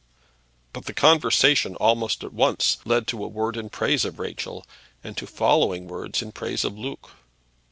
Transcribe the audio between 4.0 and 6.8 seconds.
of Rachel, and to following words in praise of